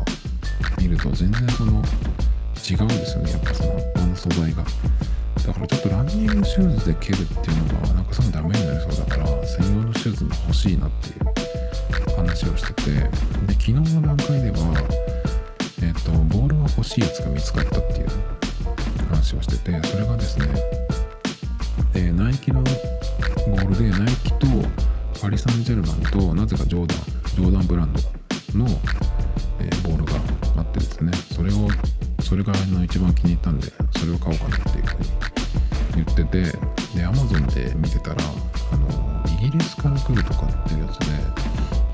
[0.77, 3.31] 見ると全然その違うんですよね。
[3.31, 4.65] やっぱそのあの素材が。
[5.45, 11.11] だからちょっとランニングシューズで蹴るっていうのがなんかすぐダメになりそうだから専用のシューズも欲しいなってい
[12.11, 12.91] う話をしてて。
[12.91, 14.57] で昨日の段階では
[15.81, 18.07] えっ、ー、とボールが欲しいやつが見つかったっていう
[19.09, 20.47] 話をしててそれがですね、
[21.95, 22.61] えー、ナイキの
[23.47, 24.47] ボールでナイキと
[25.21, 26.97] パリ・サンジェルマンとなぜかジョーダン
[27.35, 27.99] ジョーダンブランド
[28.59, 28.67] の、
[29.59, 30.13] えー、ボールが
[30.57, 31.11] あってですね。
[31.33, 31.67] それを
[32.21, 35.09] それがの一番気に入ったんでそれを買おうかなっていうふうに
[35.95, 36.41] 言ってて
[36.97, 38.23] で Amazon で見てたら
[38.71, 38.87] あの
[39.39, 41.05] イギリスから来るとかっていうやつで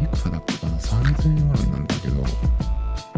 [0.05, 2.15] いくらだったかな？3000円ぐらいなんだけど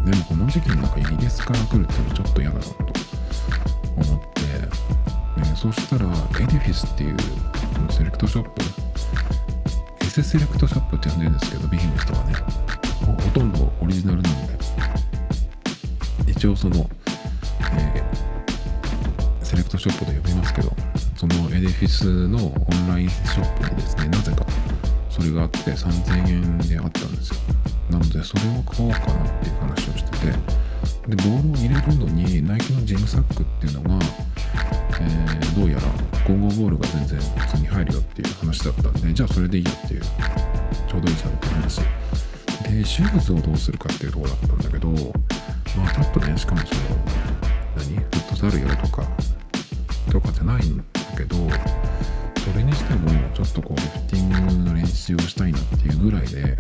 [0.06, 4.41] でもこの時期になんかイギリスから来るっていうのはちょっと嫌だなと思って、
[5.38, 7.17] え、そしたらエディフィスっていう
[7.91, 8.62] セレクトショップ。
[10.06, 12.34] SS セレクトショップって呼んでるんですけどビヒの人はね。
[13.06, 14.51] ほとんどオリジナルなんで。
[16.27, 16.89] 一応その、
[17.77, 18.21] えー
[19.51, 20.71] セレクトショップと呼びますけど
[21.17, 24.45] そのエディフィスのオンラインショップにですねなぜか
[25.10, 27.39] それがあって3000円であったんですよ。
[27.89, 34.06] なのでそれを買おうかなっていう話をしててでボールを入れるのにナイキのジムサックっていうのが、
[35.02, 35.82] えー、どうやら
[36.26, 41.82] 混合ボールが全然普通に入るよっていう話だったんでじゃあそれでいいよっていうちょうどいいじゃんって話
[42.70, 44.90] でシューズをどうするかっていうところだったんだけど
[45.76, 46.82] まあちょっとねしかもその
[47.76, 47.96] 何？
[47.96, 49.04] フットサルやるとか
[50.12, 50.84] とかじゃないんだ
[51.18, 51.36] けど
[52.40, 56.58] それにしてもちょっとこうリフティングの練習をしたいなっていうぐらいで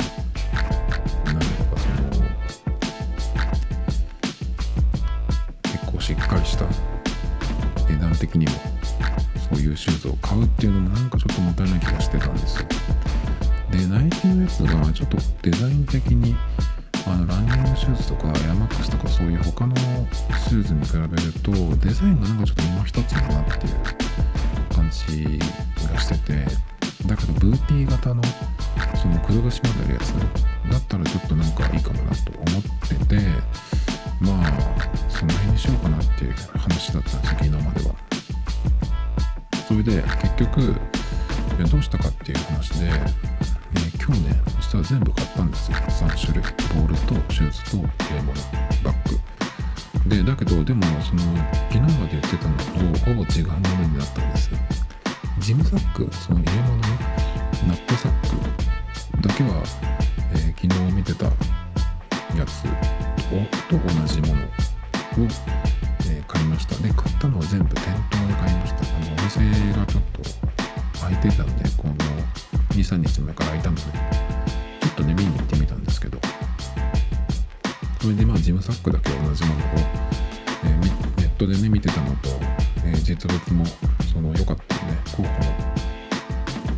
[83.03, 83.65] 実物も
[84.11, 85.29] その良かったんで候補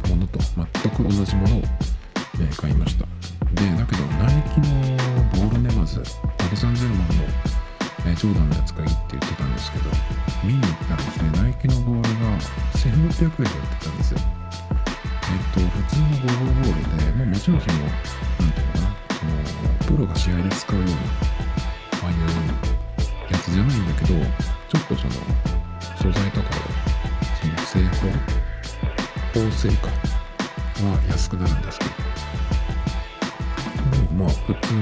[0.10, 1.62] のものと全く同じものを、
[2.42, 3.06] え、買いました。
[3.54, 6.02] でだけどナイキのボールねまず
[6.38, 7.14] パリ・サンジェルマンの、
[8.08, 9.86] え、ジョーダンのやつがいいって言ってたんですけど
[10.44, 11.30] 見に行ったらですね。
[11.42, 12.38] ナイキのボールが
[12.76, 14.20] 1600円で売ってたんですよ。
[15.24, 24.20] えっと、普通のゴールボールで、まあ、もちろんその、なんていうのかな、その、プロが試合で使うような、ああいうやつじゃないんだけど、
[24.68, 25.14] ちょっとその、
[26.04, 26.52] 素材とかを
[27.40, 28.12] その製法
[29.40, 31.92] 縫製かは安くなるんですけど
[34.14, 34.82] まあ普通の、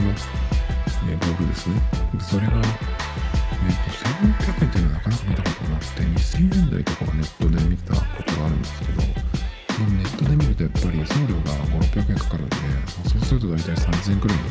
[1.11, 1.75] え道具ですね。
[2.15, 3.91] でそれが、えー、と
[4.49, 9.05] 1500円っていうのはなかなか見たことなくて2000円台とかはネットで見たことがあるんですけどネ
[10.03, 11.53] ットで見るとやっぱり送料が
[11.85, 12.55] 5600円かかるんで
[13.05, 14.43] そうすると大体3000円くらいに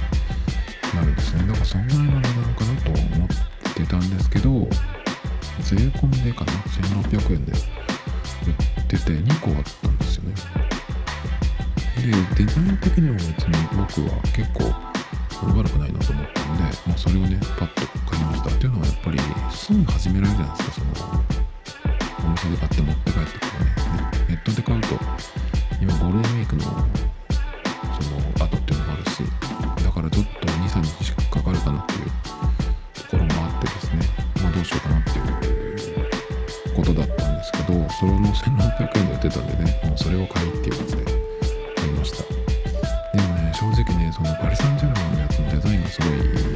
[0.94, 1.42] なるんですね。
[1.48, 3.28] だからそんぐらいの値段かなと思っ
[3.74, 4.68] てたんですけど
[5.62, 10.34] 税込みでかな？1600円で売ってて2個あったんですよね。
[11.96, 13.34] でデザイン的にも別に
[13.76, 14.64] 僕は結構
[15.56, 18.50] 悪くないなと思ったんで、まあ、それをねパッと買いました。
[18.50, 19.18] っていうのはやっぱり
[19.50, 20.76] すぐ始められるじゃないですか。
[20.76, 20.86] その
[22.26, 24.10] お店で買って持って帰ってくるね。
[24.28, 24.88] ネットで買うと
[25.80, 26.76] 今ゴールデンウィークのその
[28.46, 29.22] 後っていうのもあるし
[29.84, 32.10] だからちょっと23日しかかかるかなっていう
[37.70, 42.24] とそれも1600円で売ってたんでねもうそれを買いっていう感じで買いました。
[43.16, 46.49] でもね正直ねそのパリ・サンジェルマンのやつのデザインがすごい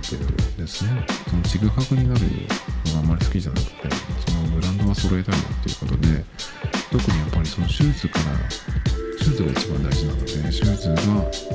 [0.00, 1.06] 覚てるですね。
[1.28, 2.20] そのちぐはぐになる
[2.86, 3.72] のがあんまり好きじゃなくて
[4.26, 6.24] そのブランドは揃えたいなっていうことで
[6.90, 10.94] 特にやっぱりそのシューズからシューズが一番大事なのでシューズが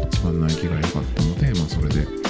[0.08, 2.21] 一番ナイキが良かったので、まあ、それで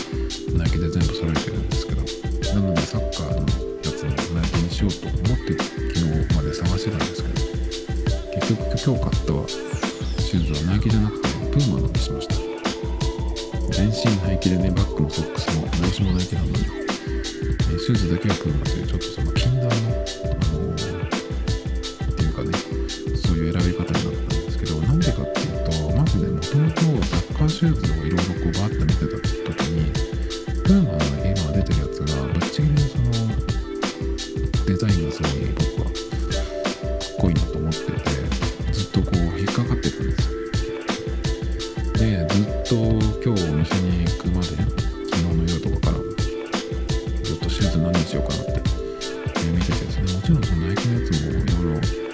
[49.46, 52.11] 見ててそれもちろんそのナイキのやつもいろいろ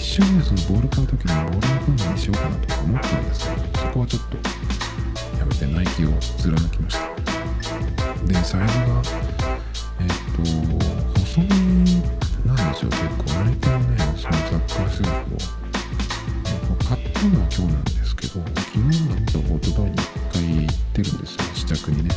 [0.00, 4.36] 一瞬ねそのボール買う時にボールのプーマにしようかなとか思ったんですけどそこはちょっと
[5.38, 9.02] やめてナイキを貫きましたでサイズが
[10.00, 10.42] えっと
[11.20, 11.48] 細身
[12.46, 15.10] なんですよ結構ナイキのねそのザッカースーツ
[16.72, 22.14] を買ったのは今日なんですけど昨日だったおとといに1回行ってるんですよ試着にね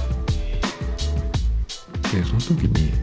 [2.13, 2.93] でその時に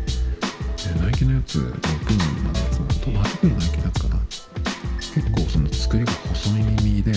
[0.99, 4.09] ナイキのやつオーンなんですが、まあ、特にナイキのやつか
[5.91, 7.11] 作りが細い耳で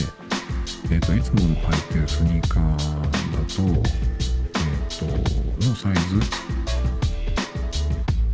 [0.89, 3.57] え、ー、といつも履いてるスニーカーだと
[4.97, 5.05] と
[5.69, 6.19] のサイズ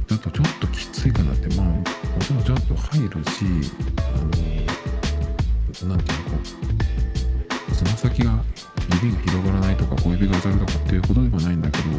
[0.08, 1.84] だとちょっときついかなってまあも
[2.22, 3.44] ちろんちゃんと入るし
[3.98, 6.38] あのなんていうのこ
[7.68, 8.42] うつま先が
[8.94, 11.90] 指が広がらないとか小指が当たるとかっていうことではないんだけど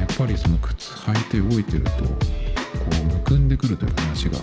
[0.00, 2.10] やっぱりその靴履いて動いてるとこ
[3.02, 4.40] うむくんでくるという話が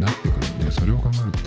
[0.00, 1.38] なってくるんでそれを考えると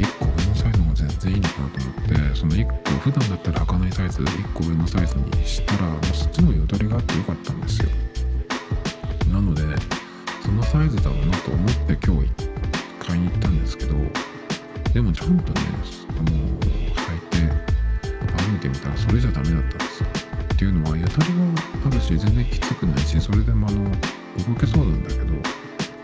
[0.00, 7.88] 1個上のサイズも全然いいのかなと思ってその1個普段だったら履かないサイズ1個上のサイズにしたらもうそっちのよだれがあってよかったんですよ。
[9.32, 9.62] なので
[10.42, 12.28] そのサイズだろうなと思って今日
[12.98, 13.94] 買いに行ったんですけど
[14.92, 15.60] でもちゃんとね
[16.18, 17.36] あの履いて
[18.42, 20.08] 歩いてみたらそれじゃダメだったんですよ。
[20.54, 25.39] っていうのはよだれがあるし全然きつくないしそれでもあの動けそうなんだけど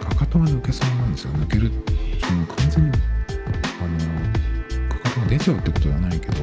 [0.08, 1.32] かかとが抜けそうなんですよ。
[1.32, 1.70] 抜ける
[2.20, 2.98] その完全に
[3.80, 6.34] あのかかとが出ちゃうってことではないけど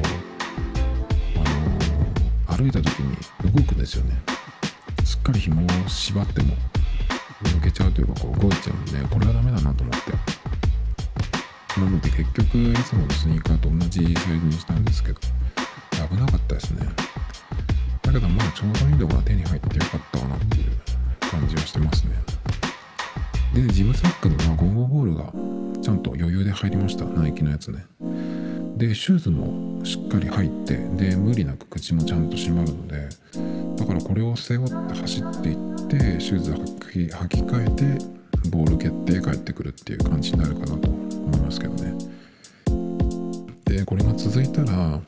[1.36, 3.16] あの歩いた時に
[3.52, 4.16] 動くんですよね。
[5.04, 6.56] すっかり紐を縛っても
[7.42, 10.12] 抜けちゃうというかこう動いちゃうんでこれはダメだなと思って。
[11.80, 15.18] なので結局いつものスニーカーと同じサイズにしたんですけど
[16.08, 16.86] 危なかったですね。
[18.00, 20.70] だけどまあちょうどいいとこが手に入ってよかったかなっていう
[21.20, 22.12] 感じはしてますね。
[23.54, 25.32] でジムサックにはゴムボールが
[25.80, 27.04] ちゃんと余裕で入りました。
[27.04, 27.86] ナイキのやつね。
[28.76, 33.08] でシューズもしっかり入ってで無理なく口もちゃんと閉まるので
[33.76, 38.04] だからこれを背負って走っていってシューズ履き履き替えて
[38.50, 41.94] ボール蹴って帰ってくるっていう感じになるかなと思いますけどね。
[43.66, 45.00] でこれが続いたらまあ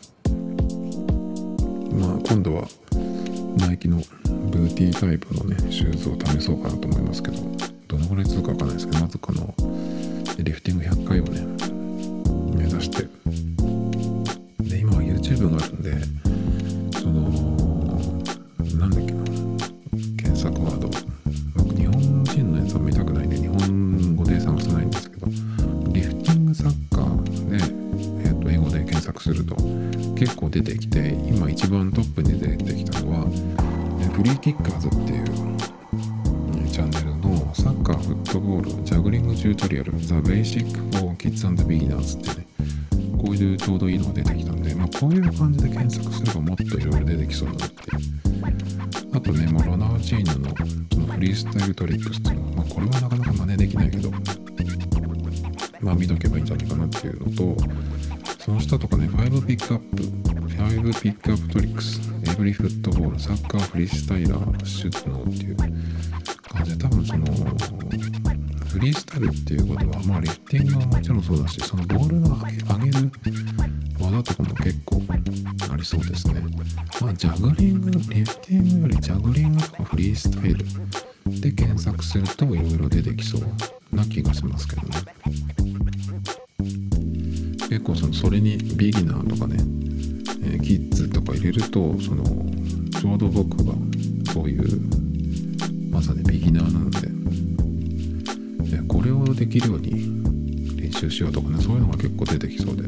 [2.29, 2.69] 今度は
[3.59, 3.97] ナイキの
[4.53, 7.76] ブーティータイプのねシューズを試そうかなと思いますけど。
[8.07, 9.55] どのぐらい続くかわかんないですけどまずこの
[10.39, 11.41] リフティング100回をね
[12.57, 13.16] 目指して
[47.27, 47.77] ろいろ出てきそうだなって。
[49.13, 50.55] あとね、まあ、ロナウジーヌの
[50.93, 54.11] そのフリースタイルトリックスっていうのは、まあ、これはなかなか真似できないけど、
[55.81, 57.63] まあ見とけばいいんじゃないかなっていうのと、
[58.39, 62.01] その下とかね、5ピックアップ、5ピックアップトリックス、
[62.31, 67.27] エブリフットボール、サッカーフリースタイラー、シュートのっていう感じで、多分その、
[68.67, 73.11] フリースタイルっていうことは、まあリフティングはもちろんそうだし、そのボールが上げる
[74.11, 75.03] 技とかも結構
[75.73, 76.43] ありそうですね。
[77.01, 80.65] まあジャグリング、リフティングよりジャグリングとかフリースタイル
[81.41, 84.89] で検索するといろいろ出てきそうな気がしますけどね。
[87.69, 89.57] 結構そのそれにビギナーとかね、
[90.43, 93.75] えー、キッズとか入れるとそのちょうど僕は
[94.33, 94.81] そういう
[95.91, 97.07] まさにビギナーなので
[98.87, 102.85] これをできるように練習しようとかねそういうのが結構出てきそうで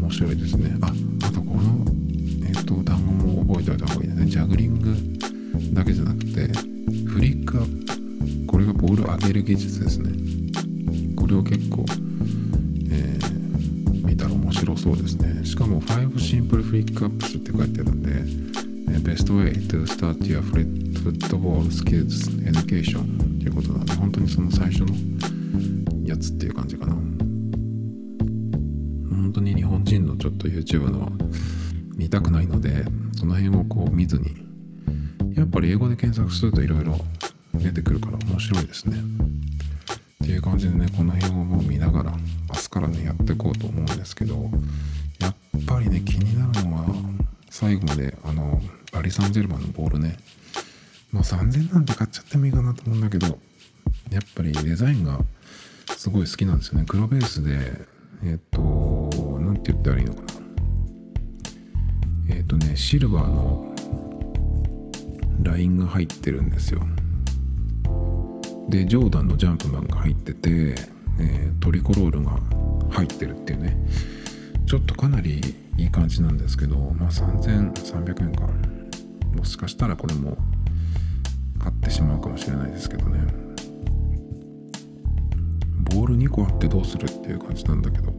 [0.00, 0.76] 面白いですね。
[0.80, 1.84] ああとこの
[2.46, 4.26] えっ、ー、と単語も覚えておいた方がいいですね。
[4.26, 6.48] ジャグリングだけじゃなくて
[7.06, 10.10] フリックアップこれがボールを上げる技術ですね。
[11.16, 11.84] これを結構、
[12.90, 15.44] えー、見たら面白そうですね。
[15.44, 18.54] しかも5 Simple Flick Ups って書いてあるんで
[19.00, 24.94] Best way to start your football skills education っていうことなんで本当にその最初の
[26.06, 27.13] やつっていう感じかな。
[29.98, 31.12] 人のちょっと YouTube の
[31.96, 32.84] 見たくないので
[33.16, 34.36] その辺をこう見ずに
[35.36, 36.98] やっぱり英語で検索するといろいろ
[37.54, 38.96] 出てくるから面白いですね。
[40.24, 44.50] っていう感じでねこの辺をもう見ながら明日からねやっていこうと思うんですけど
[45.20, 45.36] やっ
[45.66, 46.86] ぱりね気になるのは
[47.50, 50.16] 最後まであのパリ・サンジェルマンのボールね。
[51.12, 53.38] まあ3000なんて買っちゃってもいいかなと思うんだけど
[54.10, 55.20] やっぱりデザインが
[55.96, 56.84] すごい好きなんですよね。
[56.88, 57.93] 黒ベースで
[58.24, 58.60] えっ、と
[59.38, 60.28] 何て言ったらいいのかな。
[62.30, 63.74] えっ、とねシルバーの
[65.42, 66.80] ラインが入ってるんですよ。
[68.68, 70.74] でジョーダンのジャンプマンが入ってて、
[71.20, 72.38] えー、トリコロールが
[72.90, 73.76] 入ってるっていうね。
[74.66, 75.40] ちょっとかなり
[75.76, 78.48] いい感じなんですけどまあ3300円か。
[79.36, 80.38] もしかしたらこれも
[81.58, 83.20] 買ってしまうかもしれないですけどね。
[85.92, 88.13] ボール2個あってどうするっていう感じなんだけど。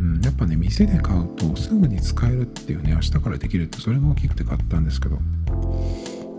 [0.00, 5.18] うん、やっぱね店で買うとすぐに使えるっていうね明日からできるってそれが大きくて買ったんですけど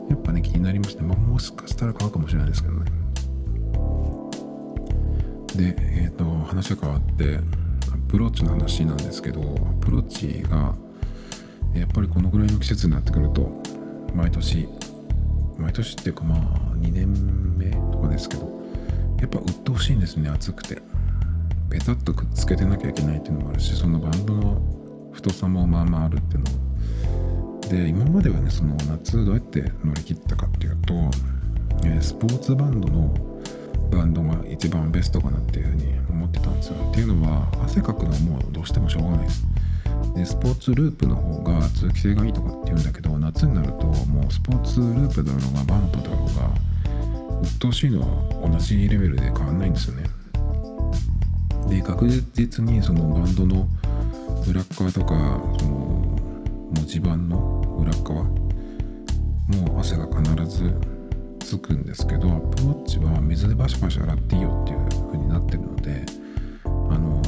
[0.10, 2.92] やっぱね気になりまして、まあ、もしかしたら買うかもしれないですけどね。
[5.56, 7.40] でえっ、ー、と話が変わって
[7.94, 10.76] アプローチの話なんですけどアプローチが
[11.76, 13.62] やっぱりこのぐらいの季節になってくると
[14.16, 14.68] 毎年
[15.58, 16.40] 毎年っていうかまあ
[16.78, 18.50] 2年目とかですけど
[19.20, 20.82] やっぱ鬱陶しいんですね暑くて。
[21.72, 24.62] ペタッとくっつけてなきゃいけないっていうのもあるしそのバンドの
[25.14, 30.94] 太さもまあまああるっていうので今まではねその夏どうやって乗り切ったかっていうと、
[31.86, 33.16] え、スポーツバンドの
[33.90, 36.76] バンドが一番ベストかなっていうふうに思ってたんですよ。
[36.92, 39.46] っていうのは汗かくのはもうどうしてもしょうがないです。
[40.16, 50.21] でスポーツループの方が通気性がいいとかっていうんだけど夏になるともうスポーツループだろうがバンプだろうが鬱陶しいのは同じレベルで変わんないんですよね。
[51.72, 53.66] で確実にそのバンドの
[54.46, 55.16] 裏側とか
[55.58, 55.72] その
[56.74, 60.74] 文字盤の裏側もう汗が必ず
[61.40, 66.06] つくんですけどアップウォッチは水でバシバシ洗っていいよっていう風になってるので
[66.66, 67.22] あの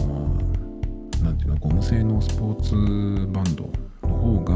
[1.22, 3.70] 何ていうのゴム製のスポーツバンド
[4.06, 4.56] の方が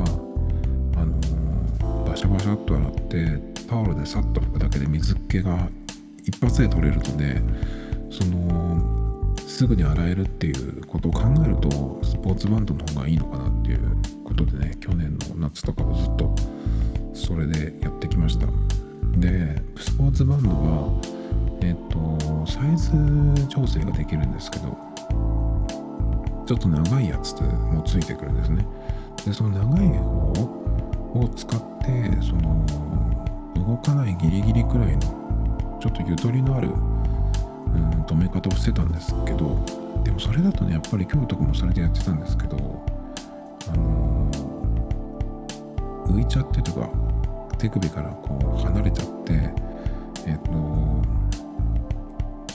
[1.02, 5.70] あのバシャバシャっと洗ってタオルでサッと拭くだけで水気が
[6.26, 7.42] 一発で取れるので
[8.10, 8.97] その
[9.48, 16.36] すぐに洗えるっていうことを考えるとスポーツバンドの方がいいのかなっていうことでね去年の夏とかはずっと
[17.14, 18.46] それでやってきました。
[19.18, 21.02] でスポーツバンドは
[21.62, 24.78] えっ、とサイズ調整ができるんですけど
[26.46, 28.68] ちょっと長いやつもついてくるんですね。
[29.26, 30.32] でその長い方
[31.16, 32.66] を使ってその
[33.56, 36.70] 動かないギリギリくらいのちょっとゆとりのある
[37.74, 39.58] うん止め方をしてたんですけど
[40.04, 42.58] でもそれだとねやっぱり今日とかもそれでやってたんですけど
[43.72, 46.90] あのー、浮いちゃってとか
[47.58, 49.34] 手首からこう離れちゃって
[50.26, 50.52] えっ、と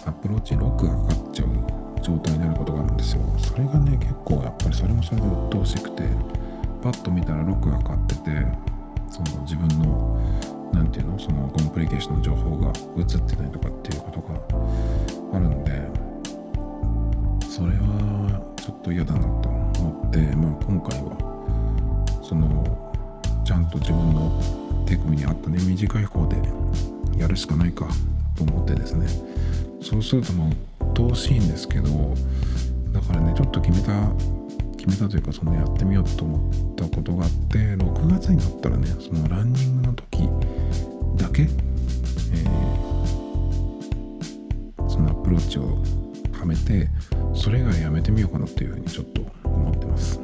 [0.08, 3.22] アプローチロックがかかっちゃう状態になることがあるんですよ。
[3.38, 6.02] それがね結構やっぱりそれもそれで鬱陶しくて
[6.82, 8.30] パッと見たらロックがかかってて
[9.08, 10.20] その自分の
[10.72, 11.18] 何て言うの？
[11.18, 14.34] そのコンプリケーションの情報が映ってないとかっていうことが
[15.36, 15.70] あるんで
[17.48, 22.64] それはちょっと嫌だなと思って、まあ、今回はその
[23.44, 24.40] ちゃんと自分の
[24.86, 26.36] 手首に合ったね短い方で
[27.16, 27.86] やるしかないか
[28.36, 29.06] と思ってですね。
[29.82, 30.48] そうするともう
[30.84, 32.14] 鬱陶しいんですけど
[32.92, 33.92] だからねちょっと決めた
[34.82, 40.28] 決めたというかそのやってみようと思ったことがあって6月になったらねそのランニングの時
[41.16, 45.78] だけ、えー、そのアプローチを
[46.36, 46.88] はめて
[47.32, 50.20] それ以外やめてみようかなっていうふうにちょっと思ってます。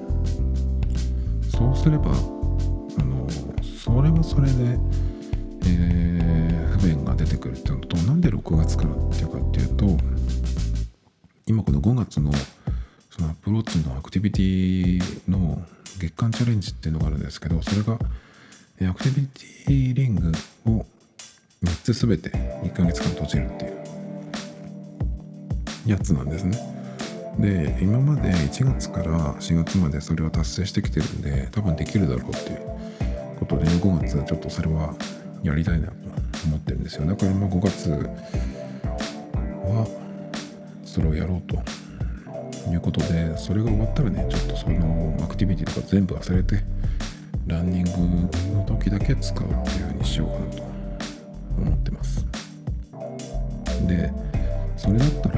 [1.57, 2.15] そうすればあ
[3.05, 3.29] の
[3.63, 4.77] それはそれで、
[5.67, 9.87] えー、不便が出てくるっていうのとなんで6月からっていうかっていうと
[11.47, 12.33] 今この5月の
[13.19, 15.61] そのアプローチのアクティビティの
[15.99, 20.33] 月間チャレンジっていうのがあるんですけどそれがアクティビティリング
[20.67, 20.87] を
[21.65, 23.69] 3つ全て1ヶ月間閉じるってい
[25.87, 26.57] うやつなんですね。
[27.41, 32.59] で今まで1月から4月までそれを達成してきてるんで多分できるだろうっていう
[33.39, 34.95] ことで5月ちょっとそれは
[35.43, 35.95] やりたいなと
[36.47, 39.87] 思ってるんですよだからまあ5月は
[40.85, 41.88] それをやろうと。
[42.73, 46.63] いうことでそれが終わったらねちょっとそのアクティビティとか全部忘れて
[47.47, 47.91] ランニング
[48.59, 50.63] の時だけ使うっていう風にしようかなと
[51.59, 52.27] 思ってます。
[53.87, 54.13] で
[54.77, 55.37] それだったら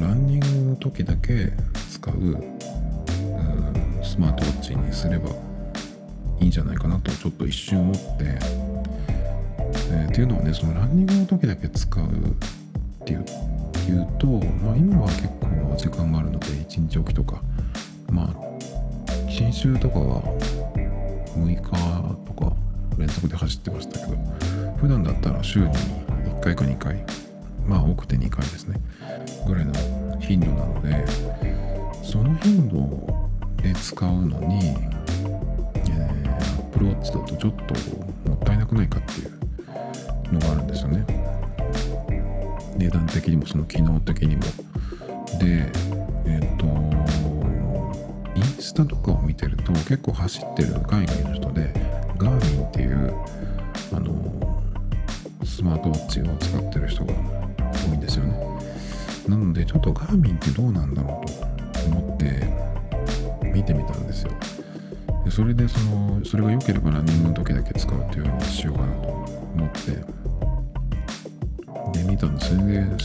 [0.00, 1.52] ランニングの時だけ
[1.90, 2.14] 使う
[4.02, 5.30] スマートウォッチにすれば
[6.40, 8.00] いいんじゃないかなとちょっと一瞬思って、
[9.90, 12.08] えー、っていうのはねそのランニングの時だけ使うっ
[13.04, 13.24] ていう
[13.90, 17.42] いうと、まあ、今は結構時間があるので1日おきとか
[18.10, 18.46] まあ
[19.30, 20.22] 新週とかは
[21.36, 21.62] 6日
[22.26, 22.52] とか
[22.96, 24.16] 連続で走ってましたけど
[24.76, 27.04] 普段だったら週に1回か2回
[27.66, 28.80] まあ多くて2回ですね
[29.46, 29.72] ぐらいの
[30.20, 31.04] 頻度なので
[32.02, 33.28] その頻度
[33.62, 34.74] で使うのに、
[35.74, 37.54] えー、Apple Watch だとちょっ
[38.22, 41.35] ともったいなくないかっていうのがあるんですよね。
[42.78, 44.42] 値段的にもその機能的にも。
[45.38, 45.70] で
[46.24, 46.66] えっ、ー、と
[48.36, 51.72] インスタとかを見てると結構走ってる海外の人で
[52.18, 53.14] ガーミンっていう
[53.92, 54.62] あの
[55.44, 57.14] スマートウォッチを使ってる人が
[57.88, 58.46] 多いんですよね。
[59.28, 62.48] なのでちょっとガーミンってどうなんだろうと思って
[63.52, 64.32] 見てみたんですよ。
[65.24, 70.25] でそれでそのそれが良ければランニングの時だけ使うっていうようにしようかなと思って。
[71.96, 72.96] で見たんですねで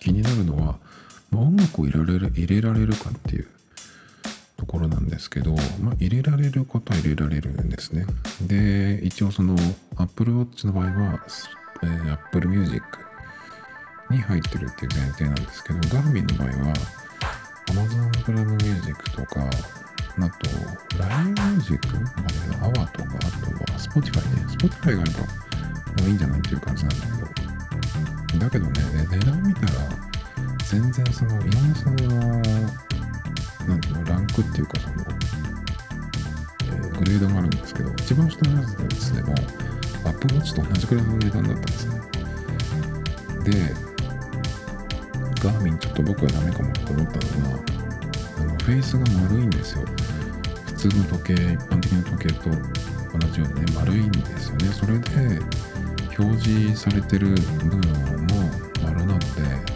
[0.00, 0.78] 気になるのは、
[1.30, 3.48] まあ、音楽を入れられる入れられるかっていう
[4.56, 8.06] ところなんですけど、まあ、入れられることは入れられるんですね
[8.40, 9.56] で一応その
[9.96, 11.20] Apple Watch の場合は、
[11.82, 12.82] えー、Apple Music
[14.10, 16.74] に入ってるっていう前提なんですけど、ガーミンの場合は、
[17.68, 21.86] Amazon プライムミュージックとか、あと、LINE ミュージック
[22.22, 24.46] までのアワーとか、あとは Spotify ね。
[24.46, 27.45] Spotify があれば、いいんじゃないっていう感じなんだけど、
[28.38, 28.72] だけどね、
[29.10, 29.72] 値段見たら、
[30.64, 31.72] 全然その、いろん
[32.08, 32.20] の、
[33.66, 34.94] なんていうの、ランクっていうか、その、
[36.64, 39.34] えー、グレードがあるんですけど、一番下のやつでも、
[40.04, 42.00] Apple Watch と同じくらいの値段だったんですね。
[43.44, 43.96] で、
[45.46, 47.58] ガーミンちょっと僕はダメかもと思ったのは
[48.38, 49.84] あのフェイスが丸いんですよ
[50.66, 55.40] 普通の時計一般的な時計と同じようにね丸いんですよねそれで
[56.18, 57.80] 表示されてる部分
[58.26, 58.50] も
[58.82, 59.26] 丸なので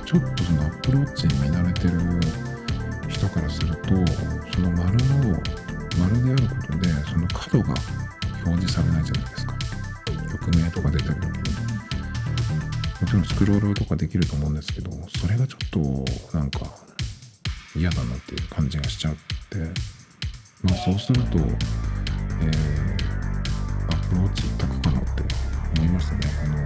[0.06, 1.90] ちょっとそのアップローチに見慣れてる
[3.08, 3.88] 人からすると
[4.52, 5.42] その丸の
[5.98, 7.74] 丸であることでその角が
[8.46, 9.54] 表示されないじゃないですか。
[10.30, 11.30] 曲名とか出てる時に
[13.00, 16.60] もちろんスクロールとかできると思うんですけどそれがちょっとなんか
[17.76, 19.14] 嫌だなっていう感じがしちゃっ
[19.50, 19.58] て
[20.62, 21.38] まあそうすると
[22.42, 25.22] えー、アプローチ一択かなって
[25.76, 26.20] 思いましたね。
[26.44, 26.56] あの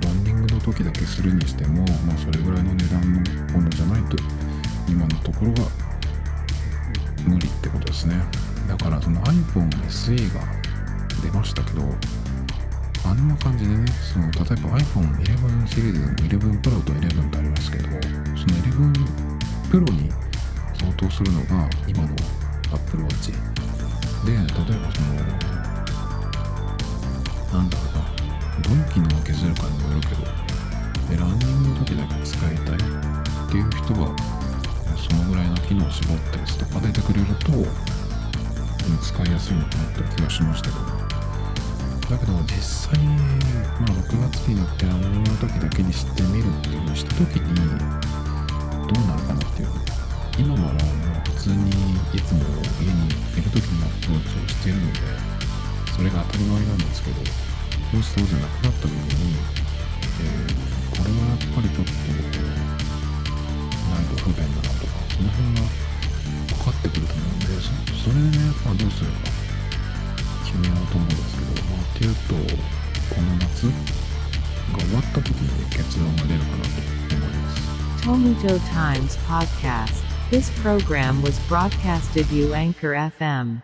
[0.00, 3.20] ランニングの時だけするにしてもまあそれぐらいの値段の
[3.52, 4.16] ものじゃないと
[4.88, 5.70] 今のところは
[7.26, 8.14] 無理ってことですね。
[8.68, 10.40] だからその iPhone SE が
[11.22, 11.82] 出ましたけど
[13.04, 18.02] あんな感じでね、その例えば iPhone11 シリーズの11 Pro と11ってありますけど、その
[18.92, 18.92] 11
[19.70, 20.10] Pro に
[20.78, 22.08] 相当するのが今の
[22.72, 23.32] Apple Watch。
[24.26, 25.14] で、例えばその、
[27.54, 28.00] なんだろうな、
[28.62, 30.24] どの機能を削るかにもよるけど、
[31.16, 34.14] ランニングの時だけ使いたいっていう人は、
[34.96, 37.52] そのぐらいの機能を絞ったやつとか出てくれると、
[39.02, 47.54] 使いやすいのかなって気がしましたけど、だけど実際、まあ、6月になってランニングの時だけに知ってみるっていうのをした時に
[48.88, 49.68] どうなるかなっていう。
[50.38, 50.70] 今はもう
[51.34, 51.68] 普通に
[52.14, 52.38] いつも
[52.78, 55.00] 家にいる時にアプローチをしているので
[55.96, 57.16] それが当たり前なんですけど
[57.92, 59.36] もしそうじゃなくなった時に、
[60.20, 61.92] えー、これはやっぱりちょっと
[63.88, 65.62] なんか不便だなとかその辺が
[66.52, 67.72] 分かってくると思うんでそ
[68.04, 69.48] それでね、まあ、どうすれば
[70.44, 72.34] 決めようと思うんですけど、まあ、っていうと、
[73.14, 73.72] この夏が
[74.80, 76.70] 終わった時に結論が出るかなと
[77.16, 77.68] 思います。
[78.02, 80.02] Tomito Times Podcast.
[80.30, 83.62] This program was broadcasted you Anchor FM.